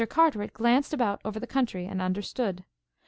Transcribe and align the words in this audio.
Carteret 0.09 0.51
glanced 0.51 0.95
about 0.95 1.21
over 1.23 1.39
the 1.39 1.45
country 1.45 1.85
and 1.85 2.01
understood. 2.01 2.63